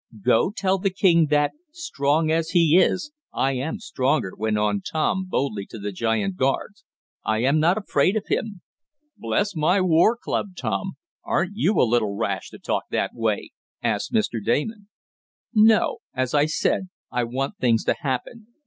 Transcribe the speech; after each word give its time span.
"Go 0.25 0.49
tell 0.57 0.79
the 0.79 0.89
king 0.89 1.27
that, 1.27 1.51
strong 1.71 2.31
as 2.31 2.49
he 2.49 2.75
is, 2.75 3.11
I 3.31 3.51
am 3.51 3.77
stronger," 3.77 4.31
went 4.35 4.57
on 4.57 4.81
Tom 4.81 5.27
boldly 5.29 5.67
to 5.67 5.77
the 5.77 5.91
giant 5.91 6.37
guards. 6.37 6.83
"I 7.23 7.43
am 7.43 7.59
not 7.59 7.77
afraid 7.77 8.15
of 8.17 8.23
him." 8.27 8.61
"Bless 9.15 9.55
my 9.55 9.79
war 9.79 10.17
club, 10.17 10.55
Tom, 10.57 10.93
aren't 11.23 11.51
you 11.53 11.79
a 11.79 11.85
little 11.87 12.15
rash 12.17 12.49
to 12.49 12.57
talk 12.57 12.85
that 12.89 13.11
way?" 13.13 13.51
asked 13.83 14.11
Mr. 14.11 14.43
Damon. 14.43 14.87
"No. 15.53 15.99
As 16.15 16.33
I 16.33 16.47
said, 16.47 16.89
I 17.11 17.23
want 17.23 17.57
things 17.59 17.83
to 17.83 17.93
happen. 17.93 18.47